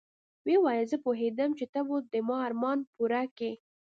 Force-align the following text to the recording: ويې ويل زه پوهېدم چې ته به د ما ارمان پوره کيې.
ويې 0.45 0.57
ويل 0.63 0.85
زه 0.91 0.97
پوهېدم 1.05 1.49
چې 1.59 1.65
ته 1.73 1.79
به 1.87 1.95
د 2.13 2.15
ما 2.27 2.37
ارمان 2.47 2.79
پوره 2.93 3.23
کيې. 3.37 3.53